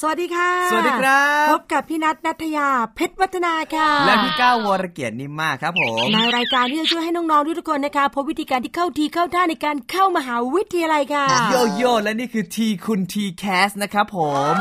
[0.00, 14.18] สวัสดีค่ะ สวัสดีครับ พบกับพี่นัทนัทยาเพชรวัฒนาค่ะ และพี่ก้าววรเกียรตินิ่มมากครับผมในรายการที่จะช่วยให้น้องๆทุกคนนะคะพบวิธีการที่เข้าทีเข้าท่าในการเข้ามหาวิทยาลัยค่ะ โยโย่และนี่คือทีคุณทีแคสนะครับผ
[14.52, 14.54] ม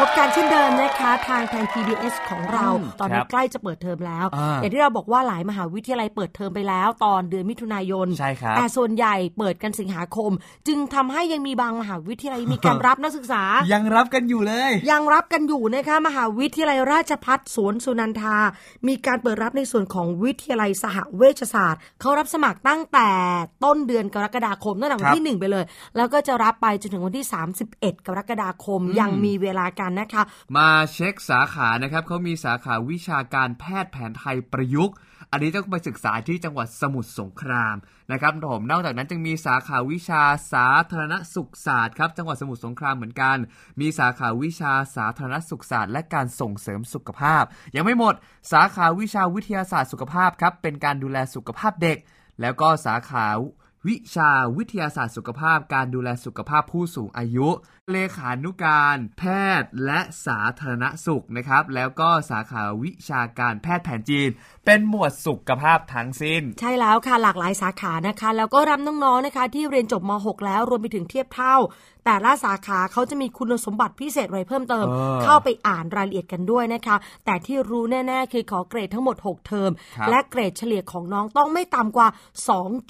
[0.00, 10.30] พบกันเช่นเดิมนะคะทางทาง PBS ของเราอืมตอนครันี้บใกล้จะเปิดเทอมแล้วอ่าอย่างที่เราบอกว่าหลายมหาวิทยาลัยเปิดเทอมไปแล้ว ตอนเดือนมิถุนายนใช่ครับแต่ส่วนใหญ่เปิดกันสิงหาคม
[10.68, 13.42] จึงทำให้ยังมีบางมหาวิทยาลัยมีการรับนักศึกษา
[13.72, 18.36] ยังรับกันอยู่เลย ยังรับกันอยู่นะคะมหาวิทยาลัยราชพัฒสวนสุนันทา
[18.88, 23.10] มีการเปิดรับในส่วนของวิทยาลัยสหเวชศาสตร์ เขารับสมัครตั้งแต่
[23.64, 25.64] ต้นเดือนกรกฎาคมตั้งแต่วันครับที่ 1 ไปเลย
[25.96, 27.26] แล้วก็จะรับไปจนถึงวันที่
[27.66, 30.22] 31 กรกฎาคมยังมีเวลากันนะคะ
[30.56, 34.96] มาเช็คสาขานะครับเขามีสาขาวิชาการแพทย์แผนไทยประยุกต์
[35.34, 37.76] อันนี้ต้องไปศึกษาที่จังหวัดสมุทรสงคราม
[38.12, 43.36] นะครับผมนอกจากนั้นจึงมีสาขาวิชาสาธารณสุขศาสตร์ครับจังหวัดสมุทรสงครามเหมือนกัน
[43.80, 47.44] มีสาขาวิชาสาธารณสุขศาสตร์ และการส่งเสริมสุขภาพ
[47.76, 48.14] ยังไม่หมด
[48.52, 51.98] สาขาวิชาวิทยาศาสตร์สุขภาพครับเป็นการดูแลสุขภาพเด็ก
[52.40, 53.26] แล้วก็สาขา
[53.88, 57.48] วิชาวิทยาศาสตร์สุขภาพ การดูแลสุขภาพผู้สูงอายุ
[57.92, 59.22] เลขานุการแพ
[59.60, 64.28] ทย์และสาธารณสุขนะครับ แล้วก็สาขาวิชาการแพทย์แผนจีน
[64.66, 71.56] เป็นหมวดสุขภาพทั้งสิ้น ใช่แล้วค่ะหลากหลายสาขานะคะ แล้วก็รับน้องๆนะคะ ที่เรียนจบม .6 แล้วรวมไปถึงเทียบเท่า
[72.04, 82.08] แต่ละสาขาเขาจะมีคุณสมบัติพิเศษอะไรเพิ่มเติมเออเข้าไปอ่านรายละเอียดกันด้วยนะคะ แต่ที่รู้แน่ๆ คือขอเกรดทั้งหมด 6 เทอมครับและเกรดเฉลี่ยของน้องต้องไม่ต่ำกว่า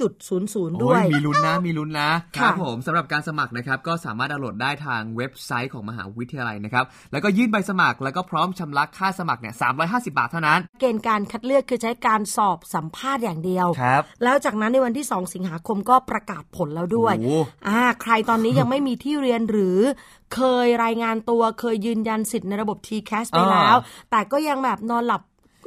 [0.01, 19.79] 2.00 ด้วยโอ้มีลุ้นนะมีลุ้นนะค่ะครับผมสำหรับการสมัครนะครับก็สามารถดาวน์โหลดได้ทางเว็บไซต์ของมหาวิทยาลัยนะครับ แล้วก็ยื่นใบสมัครแล้วก็พร้อมชำระค่าสมัครเนี่ย350บาทเท่านั้น เกณฑ์การคัดเลือกคือใช้การสอบสัมภาษณ์อย่างเดียวครับแล้วจากนั้นในวันที่ 2 สิงหาคมก็ประกาศผลแล้วด้วยโอ้โหอ่าใครตอนนี้ยังไม่มีที่เรียนหรือ
[20.35, 23.77] เคยรายงานตัวเคยยืนยันสิทธิ์ในระบบ TCAS ไปแล้ว
[24.11, 25.23] แต่ก็ยังแบบนอนหลับ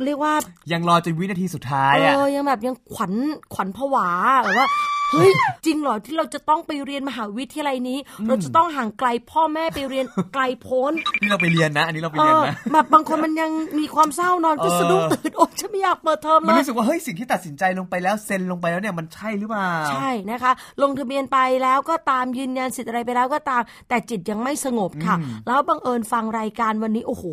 [0.06, 0.34] เรียกว่า
[0.72, 3.14] ยังรอจนวินาทีสุดท้ายเออะอยังแบบยังขวัญ
[3.54, 4.10] ขวัญผวา
[4.44, 4.68] แบบว่า
[5.12, 5.32] เฮ้ย
[5.66, 7.98] จริงเหรอที่เราจะต้องไปเรียนมหาวิทยาลัยนี้
[8.28, 10.92] เราจะต้องห่างไกลพ่อแม่ไปเรียนไกลโพ้น
[11.22, 20.52] นี่เราไปเรียนนะ อันนี้เราไปเอเรียนอนะแบบบางคนมันยังมีความเศร้านอนก็เออสะดุ้งตื่นโอ้ฉันไม่อยากเปิดเทอมมันเลยรู้สึกว่าเฮ้ยสิ่งที่ตัดสินใจลงไปแล้วเซ็นลงไปแล้วเนี่ยมันใช่หรือเปล่าใช่นะคะ
[20.82, 25.16] ลงทะเบียนไปแล้วก็ตามยืนยันสิทธิ์อะไรไปแล้วก็ตาม แต่จิตยังไม่สงบค่ะ
[25.48, 27.26] แล้วบังเอิญฟังรายการวันนี้โอ้โห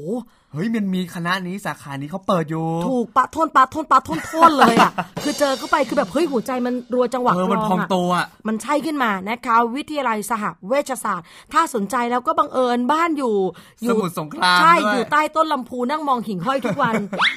[0.54, 4.92] เฮ้ยมันมีคณะนี้สาขานี้เขาเปิดอยู่ ถูกปะทนปะทนปะทนทนเลยอะ
[5.22, 13.37] คือเจอเข้าไปคือแบบเฮ้ยหัวใจมันรัวจังหวะเออมันกลพองอะโตอะมันใช่ขึ้นมานะคะวิทยาลัยสหเวชศาสตร์ ถ้าสนใจแล้วก็บังเอิญบ้านอยู่
[13.82, 16.94] อสยู่มุทรสงครามใช่ด้วยอยู่ใต้ต้นลำพูนั่งมองหิ่งห้อยทุกวัน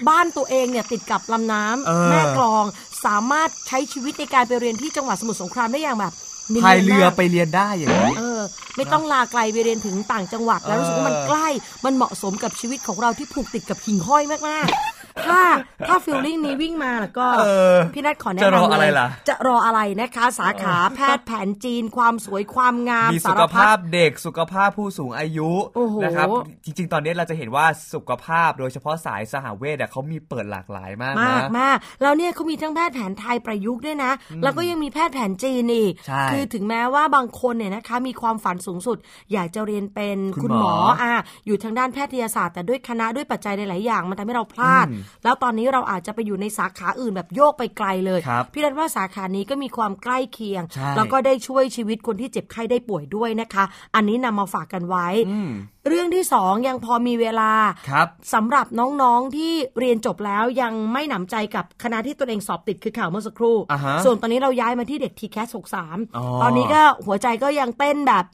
[0.10, 2.66] บ้านตัวเองเนี่ยติดกับลำน้ำเออแม่กลอง
[3.06, 6.27] สามารถใช้ชีวิตในการไปเรียนที่จังหวัดสมุทรสงครามได้อย่างแบบนีนๆ
[6.64, 8.42] พายเรือมากไปเรียนได้อย่างนี้เออ
[8.78, 11.48] ไม่ต้องลาไกลไปเรียนถึงต่างจังหวัดแล้วเออรู้สึกว่ามันใกล้
[11.86, 15.42] มันเหมาะสมกับชีวิตของเราที่ผูกติดกับหิ่งห้อยมากๆ ถ้า
[15.88, 17.44] ถ้าฟิลลิ่งนี้วิ่งมาแล้วก็เอ
[17.76, 26.28] อพี่นัทขอแนะจะรอนำอะไรเลยล่ะ จะรออะไรนะคะ สาขาแพทย์แผนจีน ความสวยความงามมีสาสุรขพัภาดพเด็กสุขภาพผู้สูงอายุโอ้โหนะครับ
[26.66, 34.12] จริง ๆ ตอนนี้เราจะเห็นว่าสุขภาพโดยเฉพาะสายสหเวชอะเขามีเปิดหลากหลายมากมากนะมากแล้วเนี่ยเขามีทั้งแพทย์แผนไทยประยุกต์ด้วยนะ
[34.44, 38.98] แล้วก็ยังมีแพทย์แผนจีนอีกใช่คือถึงแม้ว่าบางคนเนี่ยนะคะ มีความฝันสูงสุด
[39.34, 41.14] อยากจะเรียนเป็นคุคุณณหหมมอออะ
[41.46, 53.64] อยู่ทางด้านแพทยศาสตร์แต่ด้วยคณะด้วยปัจจัยหลายๆอย่างมันทำให้เราพลาดอืมแล้วตอนนี้เราอาจจะไปอยู่ในสาขาอื่นแบบโยกไปไกลเลยครับพี่นัทว่าสาขานี้ก็มีความใกล้เคียงใช่แล้วก็ได้ช่วยชีวิตคนที่เจ็บไข้ได้ป่วยด้วยนะคะ
[53.96, 55.52] อันนี้นำมาฝากกันไว้อืม
[55.88, 57.52] เรื่องที่สองยังพอมีเวลา
[57.90, 68.26] ครับสำหรับน้องๆที่เรียนจบแล้วยังไม่หนำใจกับคณะที่ตัวเองสอบติดคือข่าวเมื่อสักครู่อ่าฮะส่วนตอนนี้เราย้ายมาที่เด็กทีแคสอ๋อ63ตอนนี้ก็หัวใจก็ยังเต้นแบบ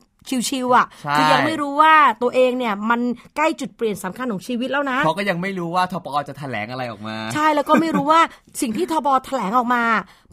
[0.49, 3.01] ชิวๆอะใช่คือยังไม่รู้ว่าตัวเองเนี่ยมัน
[3.35, 8.21] ใกล้จุดเปลี่ยนสำคัญของชีวิตแล้วนะเขาก็ยังไม่รู้ว่าทปอจะแถลงอะไรออกมา ใช่แล้วก็ไม่รู้ว่า
[8.61, 9.83] สิ่งที่ทบแถลงออกมา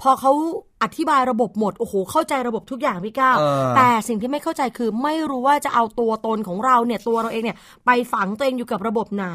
[0.00, 0.32] พอเขา
[0.82, 7.56] อธิบายระบบหมด โอ้โห เข้าใจระบบทุกอย่างพี่ก้าวเออแต่สิ่งที่ไม่เข้าใจคือไม่รู้ว่าจะเอาตัวตนของเราเนี่ยตัวเราเองเนี่ย
[7.86, 9.28] ไปฝังตัวเองอยู่กับระบบไหน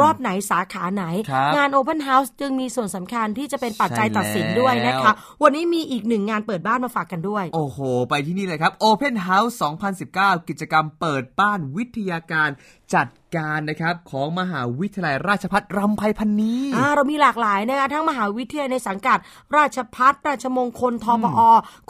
[0.00, 7.78] รอบไหนสาขาไหนครับงาน Open House จึงมีส่วนสำคัญที่จะเป็นปัจจัยใช่ตัดสินด้วยนะคะแล้ววันนี้มีอีกหนึ่งงานเปิดบ้านมาฝากกันด้วย โอ้โห
[8.08, 9.54] ไปที่นี่เลยครับ Open House
[10.00, 12.50] 2019 กิจกรรมเปิดบ้านวิทยาการ
[12.94, 13.06] จัด
[13.36, 19.18] การนะครับของมหาวิทยาลัยราชภัฏรำไพพันนีอ่าเรามีหลากหลายนะคะทั้งมหาวิทยาลัยในสังกัด
[19.56, 21.40] ราชพัฒราชมงคลทปอ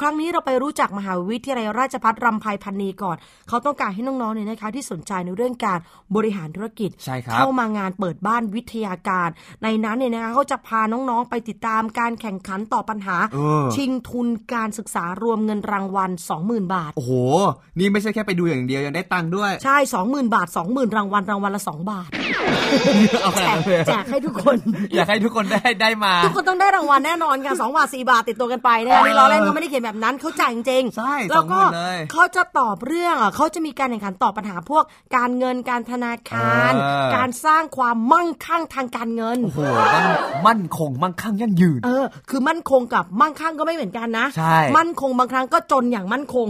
[0.00, 3.16] ครั้งนี้เราไปรู้จักมหาวิทยาลัยราชพัฒรำไพพันนีก่อน
[3.48, 5.78] เขาต้องการให้น้องๆเนี่ยนะคะที่สนใจในเรื่องการ
[6.16, 9.28] บริหารธุรกิจใช่ครับเข้ามางานเปิดบ้านวิทยาการ
[9.62, 16.10] ในนั้นเนี่ยนะคะเขาจะพาน้องๆไปติดตามการแข่งขันต่อบปัญหาเออชิงทุนการศึกษารวมเงินรางวัล
[16.42, 17.12] 20,000 บาท โอ้โห
[17.78, 19.76] นี่ไม่ใช่แค่ไปดูอย่างเดียวยังได้ตังค์ด้วย ใช่
[20.06, 22.08] 20,000 บาท 20,000 รางวัลรางวัลละ2บาท
[23.22, 24.56] เอาขแจนาดกนั้นเลยแจกให้ทุกคน
[24.94, 34.84] อยากให้ทุกคนได้ได้มา ทุกคนต้องได้รางวัลแน่นอนค่ะสองบาทสี่บาทติดตัวกันไปนะคะนี่ล้อเล่นเขาไม่ได้เขียนแบบนั้นเขาจ่ายจริงๆใช่แล้วก็สองหมื่นเลยเขาจะตอบเรื่องอะเขาจะมีการแข่งขันตอบปัญหาพวก
[35.16, 39.60] การเงินการธนาคารเออการสร้างความมั่งคั่งทางการเงินโอ้โห
[39.94, 40.06] ต้อง
[40.46, 46.46] มั่นคงมั่งคั่งยั่งยืนเออคือมั่นคงกับมั่งคั่งก็ไม่เหมือนกันนะใช่มั่นคงบางครั้งก็จนอย่างมั่นคง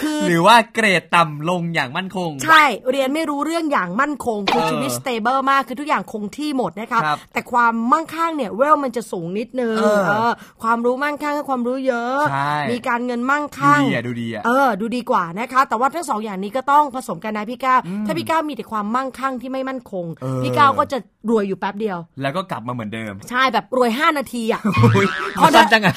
[0.00, 20.98] คือหรือว่าเกรดต่ำลงอย่างมั่นคง ใช่เรียนไม่รู้เรื่องอย่างมั่นคงคือเออชีวิตสเตเบิลมากคือทุกอย่างคงที่หมดนะคะครับแต่ความมั่งคั่งเนี่ยเวลมันจะสูงนิดนึงเออเออความรู้มั่งคั่งกับความรู้เยอะใช่มีการเงินมั่งดูคั่งดีอะดูดีอะเออดูดีกว่านะคะ แต่ว่าทั้งสองอย่างนี้ก็ต้องผสมกันนะพี่ก้าวถ้าพี่ก้าวมีแต่ความมั่งคั่งที่ไม่มั่นคงเออพี่ก้าวก็จะ
[21.30, 24.60] รวยอยู่แป๊บเดียว แล้วก็กลับมาเหมือนเดิม ใช่แบบรวย 5 นาทีอะ
[24.96, 25.06] อุ๊ย
[25.38, 25.94] พอสั้นจังอะ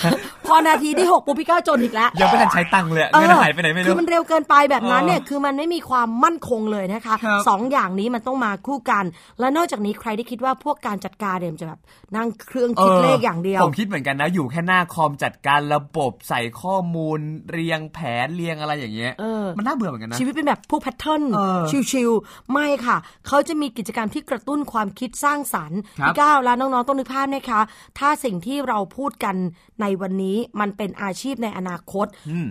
[0.48, 9.06] พอนาทีที่หกปุ๊บพี่ก้าวจนอีกแล้วยังไม่ทันใช้ตังค์เลยอะเงินหายไปไหนไม่คืรู้อมันเร็วเกินไปแบบนั้นเนี่ยเออคือมันไม่มีความมั่นคงเลยนะคะครับสองอย่างนี้มันต้องมาคู่กัน
[9.40, 11.80] และนอกจากนี้ใครที่คิดว่าพวกการจัดการเนี่ยมันจะแบบ
[12.16, 17.20] นั่งเครื่องคิดเลขอย่างเดียวผมคิดเหมือนกันนะอยู่แค่หน้าคอมจัดการระบบใส่ข้อมูล
[17.52, 21.62] เรียงแผนเรียงอะไรอย่างเงี้ยเออมันน่าเบื่อเหมือนกันนะชีวิตเป็นแบบพวกแพทเทิร์นเออ
[21.92, 27.62] ชิวๆไม่ค่ะเขาจะมีกิจกรรมที่กระตุ้นความคิดสร้างสรรค์ครับพี่ก้าวแล้วน้องๆต้องนึกภาพนะคะ
[28.00, 29.36] ถ้าสิ่งที่เราพูดกัน
[29.82, 32.06] ในวันนี้มันเป็นอาชีพในอนาคต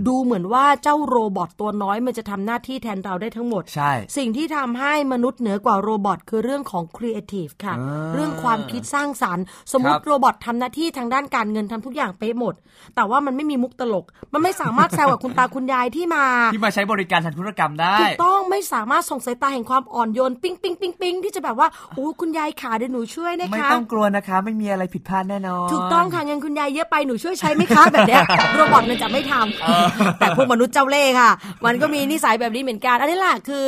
[0.07, 12.55] ดูเหมือนว่าเจ้า robot ตัวน้อยมันจะทำหน้าที่แทนเราได้ทั้งหมด ใช่ สิ่งที่ทำให้มนุษย์เหนือกว่า robot คือเรื่องของครีเอทีฟค่ะอ่าเรื่องความคิดสร้างสรรค์ สมมคติรับ robot ทำหน้าที่ทางด้านการเงินทำทุกอย่างเป๊ะหมด
[12.95, 16.25] แต่ว่ามันไม่มีมุกตลก มันไม่สามารถแซวกับคุณตาคุณยายที่มา
[16.55, 28.23] ที่มาใช้บริการทางธุรกรรมได้ถูกต้องไม่สามารถส่งสายตาแห่งความอ่อนโยน ปิ๊งปิ๊งปิ๊งปิ๊งที่จะแบบว่าโอ้คุณยายขาเดี๋ยวหนูช่วยนะคะไม่ต้องกลัวนะคะ ไม่มีอะไรผิดพลาดแน่นอน ถูกต้องค่ะเงินคุณยายเยอะไปหนูช่วยใช้ไหมคะแบบเนี้ย
[28.55, 31.31] โรบอทมันจะไม่ทำแต่พวกมนุษย์เจ้าเล่ห์ค่ะ
[31.67, 33.65] มันก็มีนิสัยแบบนี้เหมือนกันอันนี้แหละคือ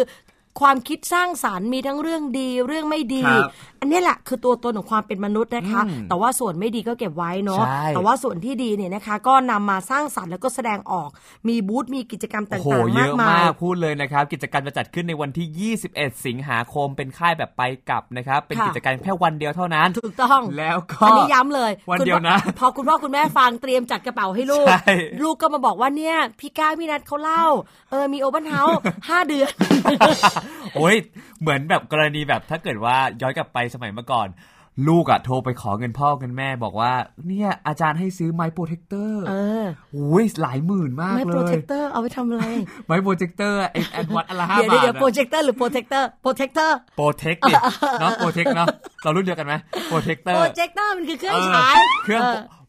[0.61, 3.51] ความคิดสร้างสารรค์มีทั้งเรื่องดีเรื่องไม่ดีครับ
[3.81, 11.09] อันนี้แหละคือตัวตนของความเป็นมนุษย์นะคะอืมแต่ว่าส่วนไม่ดีก็เก็บไว้เนาะใช่แต่ว่าส่วนที่ดีเนี่ยนะคะ ก็นำมาสร้างสรรค์แล้วก็แสดงออก
[11.49, 24.93] มีบูธมีกิจกรรมต่โอ้โหางๆเยมากอะมามายกพูดเลยนะครับ กิจกรรมจะจัดขึ้นในวันที่ 21 สิงหาคมเป็นค่ายแบบไปกลับนะครับ เป็นค่ะกิจกรรมแค่วันเดียวเท่านั้นถูกต้องแล้วก็อันนี้ย้ำเลยวันคุณเดียวนะ พอคุณพ่อคุณแม่ฟังเตรียมจัดกระเป๋าให้ลูกใช่
[25.23, 27.45] ลูกก็มาบอกว่าเนี่ยพี่ก้าวพี่นัทเขาเล่า
[27.91, 29.51] เออมีโอเ n นเฮาส์ห้าเดือน
[30.77, 30.97] โอ้ย
[31.41, 34.29] เหมือนแบบกรณีแบบถ้าเกิดว่าย้อนกลับไปสมัยเมื่อก่อน
[34.89, 36.93] ลูกอะโทรไปขอเงินพ่อเงินแม่บอกว่า
[37.29, 42.45] เนี่ยอาจารย์ให้ซื้อไม้ protractor เออโอ้ยหลายหมื่นมากไม่เลโปรเทยคเตอร์เอาไปทำอะไร
[42.87, 47.55] ไม้โปรเจคเตอร์ไอแอนวัดอะไรห้าเดี๋ยวบาทเดี๋ยวโปรเจคเตอร์หรือโปรเทคเตอร์โปรเทคเตอร์โปรเทคดิ
[48.01, 48.67] เนาะโปรเทคเนาะ
[49.03, 49.55] เรารุ่นเดียวกันไหม
[49.89, 52.23] โปรเทคเตอโปร์รเจคเตอร์มันคือเครื่องเออฉายเครื่อง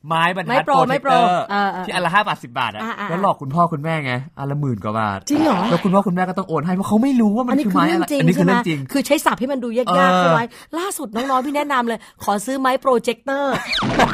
[0.07, 10.46] ไม้บรรทัดไม้โปรโปรไม้เทคโปรเตอร์เออเออที่อันละห้าบาทสิบาทอะอ่าอ่าแล้วหลอกคุณพ่อคุณแม่ไงอันละหมื่นกว่าบาทจริงเหรอแล้วคุณพ่อคุณแม่ก็ต้องโอนให้เพราะเขาไม่รู้ว่ามัอันนนี้คือคือไม้เรื่ออะงไรจริงอันนี้คืใช่อไหมเรื่องจริงคือใช้ศัพท์ให้มันดูยากๆเออเข้าไว้
[10.79, 13.53] ล่าสุดน้องๆพี่แนะนำเลย ขอซื้อไม้โปรเจคเตอร์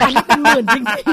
[0.02, 1.06] อันนี้เป็นหมื่นจริง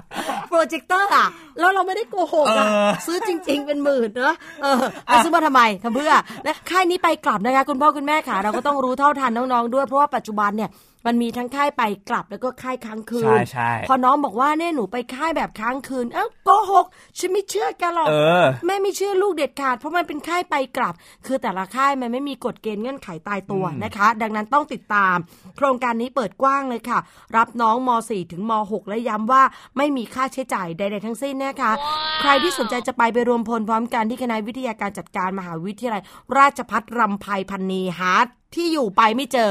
[0.00, 1.26] ๆโปรเจคเตอร์อะ
[1.58, 6.12] แล้วเราไม่ได้โกหกอะเออซื้อจริง ๆ เป็นหมื่นเนอะเออเอาซื้อมาทำไมทำเพื่อ
[6.46, 10.70] นะค่ายนี้ไปกลับนะคะคุณพ่อคุณแม่ค่ะเราก็ต้องรู้เท่าทันน้องๆด้วยเพราะว่าปัจจุบันเนี่ย
[11.06, 16.86] มันมีทั้งค่ายไปกลับแล้วก็ค่ายค้างคืน ใช่ใช่พอน้องบอกว่าเนี่ยหนูไปค่ายแบบค้างคืน เอ้าโกหก
[17.18, 20.94] ฉันไม่เชื่อกันหรอกเออแม่ไม่เชื่อลูกเด็ดขาด เพราะมันเป็นค่ายไปกลับ
[21.26, 25.16] คือแต่ละค่ายมันไม่มีกฎเกณฑ์เงื่อนไขตายตัวนะคะ ดังนั้นต้องติดตาม
[25.56, 26.98] โครงการนี้เปิดกว้างเลยค่ะ
[27.36, 29.42] รับน้องม .4 ถึงม .6 และย้ำว่า
[29.76, 31.72] ไม่มีค่าใช้จ่ายใดๆทั้งสิ้นนะคะ
[32.20, 36.02] ใครที่สนใจจะไปไปรวมพลพร้อมกันที่คณะวิทยาการจัดการมหาวิทยาลัย
[36.38, 38.12] ราชพัฒรำไพพันนีหา
[38.54, 39.50] ที่อยู่ไปไม่เจอ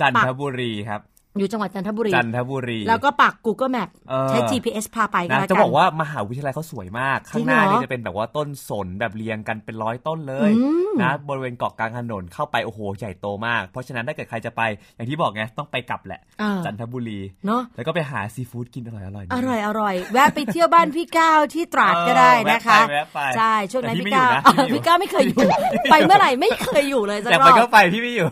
[0.00, 1.02] จันทบุรีครับ
[1.38, 14.62] อยู่จังหวัดจันทบุรีจันทบุรี แล้วก็ปัก Google Map เออใช้ GPS พาไปก็นะแล้วจะกันบอกว่ามหาวิทยาลัยเขาสวยมากจริข้างงหน้าเหรอนี่จะเป็นแบบว่าต้นสนแบบเรียงกันเป็นร้อยต้นเลยอืมนะบริเวณเกาะกลางถนนเข้าไปโอ้โหใหญ่โตมาก เพราะฉะนั้นถ้าเกิดใครจะไป
[14.96, 25.40] อย่างที่บอกไงต้องไปกลับแหละอ่าจันทบุรีเนาะแล้วก็ไปหาซีฟู้ดกินอร่อยอร่อยอร่อยอร่อยแวะไปเที่ยวบ้านพี่ก้าวที่ตราดก็ได้นะคะแวะไปใช่ช่วงนั้นแต่พี่ก้าวไม่อยู่นะพี่ก้าวไม่เคยอยู่
[25.90, 28.28] ไปเมื่อไหร่ไม่เคยอยู่เลยสักแต่รไปอบก็ไปพี่ไม่อยู่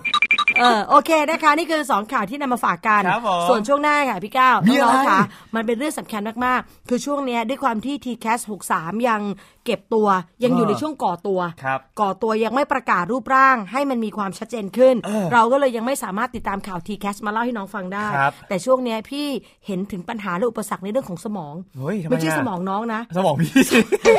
[0.60, 5.20] เออโอเคนะคะ นี่คือสองข่าวที่นำมาฝากกันครับผมส่วนช่วงหน้าค่ะพี่ก้าวมีอะไรน้องๆค่ะ
[5.54, 8.40] มันเป็นเรื่องสำคัญมากๆ คือช่วงเนี้ยด้วยความที่ TCAS
[8.72, 9.20] 63 ยัง
[9.64, 10.08] เก็บตัว
[10.44, 19.26] ยังอยู่ในช่วงก่อตัวครับก่อตัวยังไม่ประกาศรูปร่าง ให้มันมีความชัดเจนขึ้นเออเราก็เลยยังไม่สามารถติดตามข่าว TCAS มาเล่าให้น้องฟังได้ครับแต่ช่วงเนี้ยพี่
[19.66, 23.50] เห็นถึงปัญหาและอุปสรรคในเรื่องของสมองเฮ้ยทำไมไม่ใช่อะสมองน้องนะ สมองพี่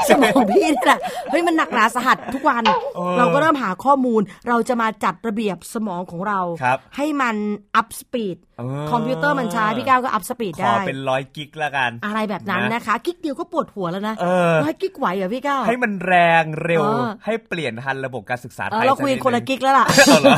[0.10, 1.00] สมองพี่นี่แหละ
[1.32, 2.64] เฮ้ยมันหนักหนาสาหัสทุกวัน
[2.96, 6.29] เออเราก็เริ่มหาข้อมูลเราจะมาจัดระเบียบสมองของเรา
[6.64, 7.36] ครับให้มัน
[7.76, 20.38] อัพสปีดเออคอมพิวเตอร์มันช้าพี่ก้าวก็อัพสปีดขอได้เป็นร้อยกิกละกัน อะไรแบบนั้นนะนะคะ กิ๊กเดียวก็ปวดหัวแล้วนะเออร้อยกิ๊กไหวเหรอพี่ก้าวให้มันแรงเร็วเออให้เปลี่ยนทันระบบการศึกษาเอไทอยเราคุยสัดคนละงกิ๊กแล้วล่ะเอาเหรอ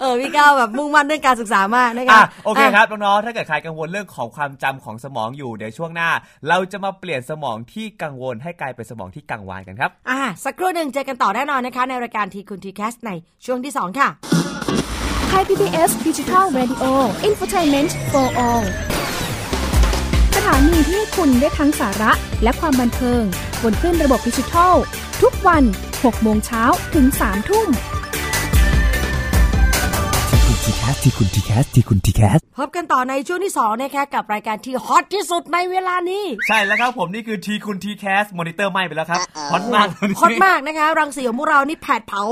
[0.00, 6.10] เออพี่ก้าวแบบมุ่งมั่นเรื่องการศึกษามากนะคะอะโอเคคอะรับน้องๆถ้าเกิดใครกังวลเรื่องของความจำของสมองอยู่เดี๋ยวช่วงหน้า
[6.48, 13.10] เราจะมาเปลี่ยนสมองที่กังวลให้กลายเป็นสมองที่กังวานกันครับอะสักครู่หนึ่งเจอกันต่อแน่นอนนะคะ ในรายการทีคุณทีแคสใน
[13.44, 14.08] ช่วงที่สองค่ะ
[14.51, 16.84] ไทย PBS Digital Radio
[17.28, 18.64] Infotainment for All
[20.36, 22.12] สถานีที่ให้คุณได้ทั้งสาระ
[22.42, 23.22] และความบันเทิง
[23.62, 24.74] บนคลื่นระบบดิจิทัล
[25.22, 25.62] ทุกวัน
[25.94, 26.62] 6 โมงเช้า
[26.94, 27.68] ถึง 3 ทุ่ม
[30.32, 39.20] ทีคุณ TCAS ทีคุณ TCAS ทีคุณ TCASพบกันต่อในช่วงที่สองนะคะกับรายการที่ hot ที่สุดในเวลานี้ ใช่แล้วครับผมนี่คือทีคุณ TCAS monitor ไหม้ไปแล้วครับ
[39.52, 39.86] hot มาก
[40.20, 42.24] hot มากนะคะ รังสีของพวกเรานี่แผดเผา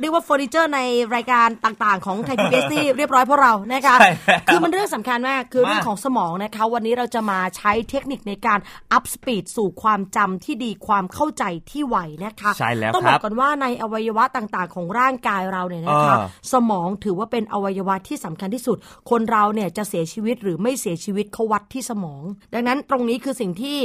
[0.00, 0.80] เรียกว่าเฟอร์นิเจอร์ใน
[1.14, 8.58] รายการต่างๆ ของไทยพีบีเอสที่เรียบร้อยพวกเรานะคะใช่แล้วคือมันเรื่องสำคัญมากคือมากเรื่องของสมองนะคะ วันนี้เราจะมาใช้เทคนิคในการ
[8.92, 18.76] up speed สู่ความจำที่ดีความเข้าใจที่ไวนะคะใช่แล้วต้องคบอรับกันว่าในอวัยวะต่างๆ ของร่างกายเราเนี่ยนะคะเออสมองถือว่าเป็นอวัยวะที่สำคัญที่สุด
[19.10, 22.22] คนเราเนี่ยจะเสียชีวิตหรือไม่เสียชีวิตเขาวัดที่สมอง
[22.54, 23.78] ดังนั้นตรงนี้คือสิ่งที่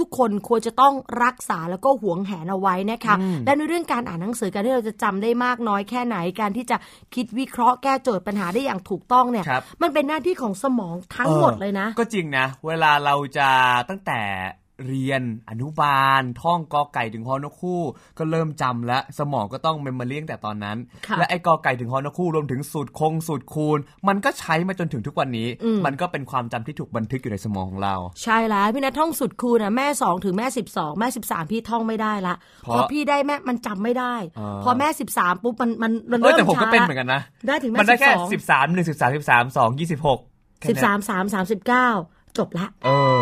[0.00, 3.14] ทุกๆ คนควรจะต้องรักษาแล้วก็หวงแหนเอาไว้นะคะ
[3.46, 6.76] และในเรื่องการอ่านหนังสือการที่เราจะจำได้มากน้อยแค่ไหนการที่จะ
[7.14, 13.48] คิดวิเคราะห์แก้โจทย์ปัญหาได้อย่างถูกต้องเนี่ยครับมันเป็นหน้าที่ของสมองทั้งหมดเลยนะ ก็จริงนะ เวลาเราจะ
[13.88, 14.20] ตั้งแต่
[14.86, 17.82] เรียนอนุบาล ท่องกอไก่ถึงฮอนกคู่
[18.18, 25.48] ก็เริ่มจำแล้วสมองก็ต้องเมมโมรีตั้งแต่ตอนนั้นค่ะและไอ้กอไก่ถึงฮอนกคู่รวมถึงสูตรคงสูตรคูณ มันก็ใช้มาจนถึงทุกวันนี้
[25.86, 40.20] มันก็เป็นความจำที่ถูกบันทึกอยู่ในสมองของเรา ใช่แล้วพี่นัทท่องสุดคูณนะแม่สองถึงแม่สิบสองแม่สิบสามพี่ท่องไม่ได้ละเพพราะอพี่ได้แม่มันจำไม่ได้อ่าพอแม่สิบสามปุ๊บมันมันมันเออเริ่มแต่ผมก็ช้าเป็นละเหมือนกันนะได้ถึงแม่มันได้แค่12สิบสามหนึ่งสิบสามสิบสามสองยี่สิบหก
[40.70, 41.88] สิบสามสามสามสิบเก้า
[42.38, 43.20] จบละเออ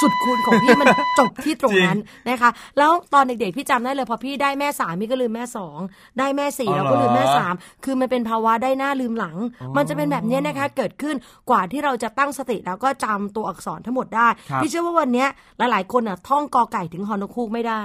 [0.00, 0.86] สุดคูณของพี่มัน
[1.18, 5.78] จบที่ตรงนั้นจรินะคะ แล้วตอนเด็กๆพี่จำได้เลยพอพี่ได้แม่สามพี่ก็ลืมแม่สอง
[6.18, 7.54] ได้แม่สี่อ๋อเราก็ลืมแม่เหรอสาม
[7.84, 9.36] คือมันเป็นภาวะได้หน้าลืมหลัง
[9.76, 11.16] มันจะเป็นแบบนี้นะคะ เกิดขึ้น
[11.50, 15.28] กว่าที่เราจะตั้งสติแล้วก็จำตัวอักษรทั้งหมดได้ครับพี่เชื่อว่าวันเนี้ย
[15.58, 17.82] หลายๆคนอะท่องกอไก่ถึงฮอนคูกไม่ได้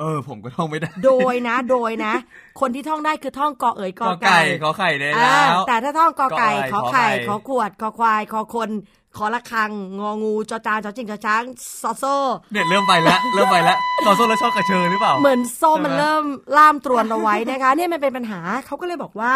[0.00, 2.14] เออผมก็ท่องไม่ได้ โดยนะ โดยนะ
[2.60, 8.70] คนที่ท่องได้คือท่องกอเอ๋ยกกออไก่ไก่ขอไข่ได้อ่าแล้วแต่ถ้าท่องกอไก่กอไก่ขอไข่ขอไข่ขอขวดขอควายขอคน
[9.16, 11.42] ขอละคัง งองูจอจานจอจิงจอช้าง
[11.82, 12.16] ซอโซ่
[12.52, 16.24] เนี่ยเริ่มไปแล้วเริ่มไปแล้วต่อโซ่แล้วชอบกระเชอหรือเปล่า เหมือนโซ่ใช่ไหมมันเริ่ม
[16.56, 19.34] ล่ามตรวนเอาไว้นะคะเนี่ยมันเป็นปัญหาเขาก็เลยบอกว่า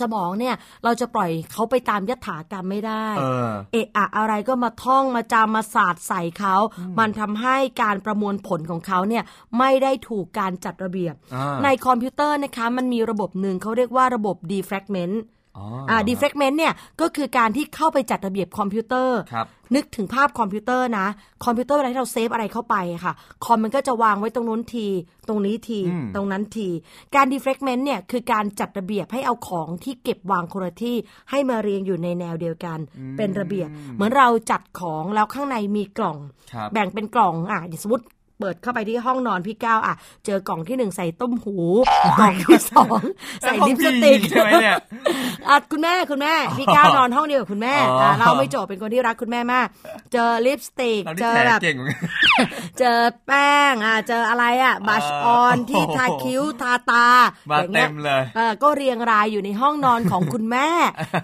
[0.00, 6.54] สมองเนี่ยเราจะปล่อยเขาไปตามยถากรรมไม่ได้ เออเอะอะอะไรก็มาท่องมาจำมาศาสตร์ใส่เขา
[6.98, 9.24] มันทำให้การประมวลผลของเขาเนี่ย
[9.58, 15.16] ไม่ได้ถูกการจัดระเบียบอ่าในคอมพิวเตอร์นะคะมันมีระบบหนึ่งเขาเรียกว่าระบบ defragment
[15.56, 21.06] อ๋ออ่า defragment เนี่ยก็คือการที่เข้าไปจัดระเบียบคอมพิวเตอร์ครับนึกถึงภาพคอมพิวเตอร์นะ
[21.44, 24.86] คอมพิวเตอร์เวลาที่เรา save อะไรเข้าไปอะค่ะ คอมมันก็จะวางไว้ตรงนู้นที
[25.28, 26.68] ตรงนี้ทีอืมตรงนั้นที
[27.14, 30.96] การ defragment เนี่ยคือการจัดระเบียบให้เอาของที่เก็บวางคนละที่
[31.30, 32.78] ให้มาเรียงอยู่ในแนวเดียวกัน
[33.16, 36.18] เป็นระเบียบ เหมือนเราจัดของแล้วข้างในมีกล่อง
[36.52, 38.04] ครับแบ่งเป็นกล่องอะอย่างสมมติ
[38.40, 39.94] เปิดเข้าไปที่ห้องนอนพี่ก้าวอะ
[40.26, 41.56] เจอกล่องที่หนึ่งใส่ต้มหู
[42.20, 43.00] กล่องที่สอง
[43.42, 44.78] ใส่ลิปสติกใช่ไหมเนี่ย
[45.48, 49.66] อะคุณแม่คุณแม่ พี่ก้าวนอนห้องเดียวกับคุณแม่อ๋ออ่่ะเราไม่จบเป็นคนที่รักคุณแม่มาก
[50.12, 52.00] เจอลิปสติกเราเจที่อแผลแบบเก่งเหมือนกัน
[52.78, 57.06] เจอแป้งอะเจออะไรอะบัชออนที่ทาคิ้วทาตา
[57.50, 60.68] มาอย่างงี้ยเต็มเลยเออก็เรียงรายอยู่ในห้องนอนของคุณแม่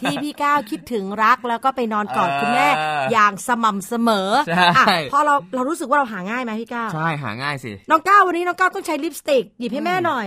[0.02, 10.26] ที่พี่ก้าวคิดถึงรักแล้วก็ไปนอนกอดคุณแม่เออออย่างสม่ำเสมอใช่อะพอเราเรารู้สึกว่าเราหาง่ายไหมพี่ก้าวใช่หาง่ายสิ น้องก้าววันนี้น้องก้าวต้องใช้ลิปสติกหยิบให้แม่หน่อย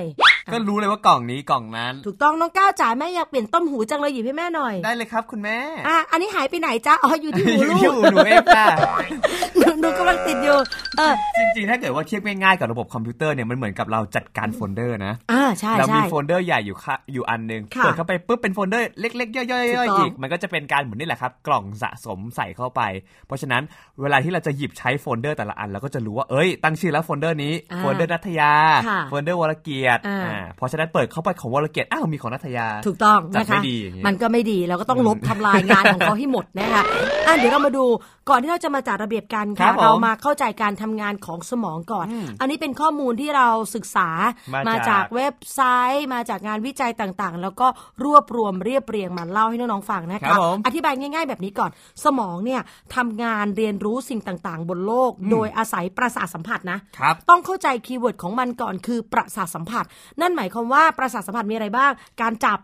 [0.54, 8.66] ก็รู้เลยว่ากล่องนี้กล่องนั้น ถูกต้องน้องก้าวจ๋าแม่อยากเปลี่ยนตุ้มหูจังเลยหยิบให้แม่หน่อยได้เลยครับคุณแม่อะอันนี้หายไปไหนจ๊ะอ๋ออยู่ที่หูลูกอยู่หนูเองค่ะ
[9.58, 10.58] หนูหนูกำลังติดอยู่
[10.98, 22.82] เออจริงๆถ้าเกิดว่าเทียบง่ายๆกับระบบคอมพิวเตอร์เนี่ยมันเหมือนกับเราจัดการโฟลเดอร์นะอ่าใช่เราใช่มีโฟลเดอร์ใหญ่อยู่ค่ะอยู่อันหนึ่งค่ะเปิดเข้าไปปุ๊บเป็นโฟลเดอร์เล็กๆย่อยๆอีกถูกต้องมันก็จะเป็นการเหมือนนี่แหละครับ กล่องสะสมใส่เข้าไป
[23.28, 23.64] เพราะฉะนั้น
[24.02, 28.52] เวลาที่เราจะหยิบใช้โฟลเดอร์แต่ละอันเราก็จะรู้ว่าเอ้ยตั้งชื่อแล้วโฟลเดอร์นี้อ่าโฟลเดอร์นัทยา
[28.88, 36.84] ค่ะโฟลเดอร์วรเกียรติอ่าอ่าเพราะฉะนั้นเปิดเข้าไปของวรเกียรติอ้าวมีของนัทยา ถูกต้องจัดนะคะไม่ดีอย่างนี้มันก็ไม่ดีเราก็ต้องลบทำลายงานของเขาให้หมดนะคะ
[37.26, 37.86] อะเดี๋ยวเรามาดู
[38.30, 42.06] ก่อนที่เราจะมาจัดระเบียบกันครัค่ะบผมเรามาเข้าใจการทำงานของสมองก่อน
[42.40, 44.10] อันนี้เป็นข้อมูลที่เราศึกษา
[44.54, 45.62] มามาจากจากเว็บไซ
[45.96, 47.68] ต์ มาจากงานวิจัยต่างๆ แล้วก็
[48.04, 51.72] รวบรวมเรียบเรียงมาเล่าให้น้องๆฟังนะครัคะบผมอธิบายง่ายๆ แบบนี้ก่อน
[52.06, 52.62] สมองเนี่ย
[52.96, 59.86] ทำงานเรียนรู้สิ่งต่างๆ บนโลก โดยอาศัยประสาทสัมผัสนะครับต้องเข้าใจ keyword ของมันก่อนคือประสาทสัมผัส
[60.22, 61.92] นั่นหมายความว่าประสาทสัมผัสมีอะไรบ้าง
[62.22, 62.60] การจับ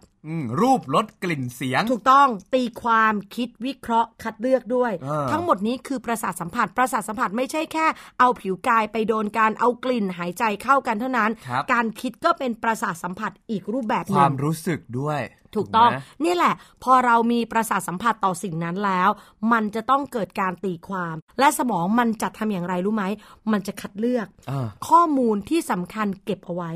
[0.62, 7.86] รูปรสกลิ่นเสียง ถูกต้องตีความคิดวิเคราะห์คัดเลือกด้วยเออทั้งหมดนี้คือประสาทสัมผัส ประสาทสัมผัสไม่ใช่แค่
[8.20, 15.22] เอาผิวกายไปโดนการเอากลิ่นหายใจเข้ากันเท่านั้นครับการคิดก็เป็นประสาทสัมผัสอีกรูปแบบหคนึ่วามงรู้สึกด้วย
[15.56, 19.10] ถูกต้องไหมนี่แหละ พอเรามีประสาทสัมผัสต่อสิ่งนั้นแล้ว
[19.52, 23.06] มันจะต้องเกิดการตีความ และสมองมันจะทำอย่างไรรู้ไหม
[23.52, 26.72] มันจะคัดเลือกอ่าข้อมูลที่สำคัญเก็บเอาไว้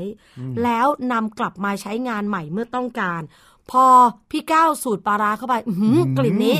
[0.64, 3.22] แล้วนำกลับมาใช้งานใหม่เมื่อต้องการ
[3.70, 3.84] พอ
[4.30, 6.56] พี่ก้าวสูตรปลาร้าเข้าไปอื้อหือกลิ่นนี้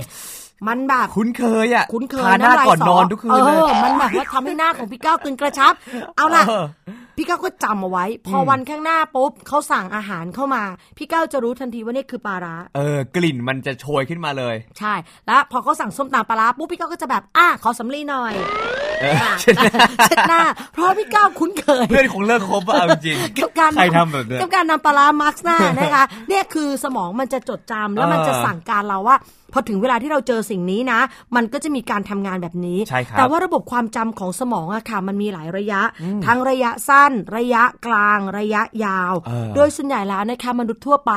[0.68, 5.72] มันแบบคุ้นเคยอะคุ้นเคยทาหน้าำลยก่อนสนอนทุกคืนเอเลยอมันแบบว่าทำให้หน้าของพี่ก้าวตึงกระชับ
[6.16, 6.64] เอาล่ะเออ
[7.16, 10.62] พี่ก้าวก็จำเอาไว้ พอวันข้างหน้าปุ๊บเขาสั่งอาหารเข้ามา
[10.98, 14.94] พี่ก้าวจะรู้ทันทีว่านี่คือปลาร้าเออกลิ่นมันจะโชยขึ้นมาเลย ใช่
[15.26, 18.32] แล้วพอเขาสั่งส้มตำปลาร้าปุ๊บพี่ก้าวก็จะแบบอะขอสำลีหน่อย
[19.00, 19.56] เอออะเช่น
[20.04, 29.16] เช็ดหน้า เพราะพี่ก้าวคุ้นเคย เพื่อนคงเลิกคบอะเอาจริงกับการใครทำแบบเนี้ยกับการนำปลาร้ามาร์กหน้านะคะเนี่ยคือสมองมันจะจดจำแล้วมันเออจะสั่งการเราว่า
[29.52, 31.00] พอถึงเวลาที่เราเจอสิ่งนี้นะ
[31.36, 35.80] มันก็จะมีการทำงานแบบนี้ใช่ครับแต่ว่าระบบความจำของสมองอะค่ะ มันมีหลายระยะ
[36.26, 41.12] ทั้งระยะสั้น ระยะกลาง ระยะยาวเออโดยส่วนใหญ่แล้วนะคะมนุษย์ทั่วไป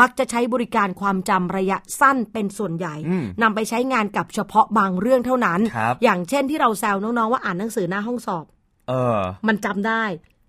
[0.00, 2.94] มักจะใช้บริการความจำระยะสั้นเป็นส่วนใหญ่
[3.42, 8.44] นำไปใช้งานกับเฉพาะบางเรื่องเท่านั้นครับอย่างเช่นที่เราแซวน้องๆว่าอ่านหนังสือหน้าห้องสอบ
[8.88, 10.02] เออ มันจำได้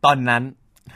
[0.06, 0.44] ตอนนั้น